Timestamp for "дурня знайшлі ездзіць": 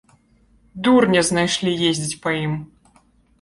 0.87-2.19